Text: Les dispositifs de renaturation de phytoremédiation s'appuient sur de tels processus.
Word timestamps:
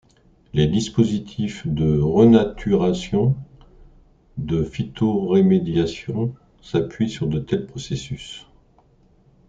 Les 0.53 0.65
dispositifs 0.65 1.67
de 1.67 1.99
renaturation 1.99 3.35
de 4.39 4.63
phytoremédiation 4.63 6.33
s'appuient 6.59 7.07
sur 7.11 7.27
de 7.27 7.37
tels 7.37 7.67
processus. 7.67 8.47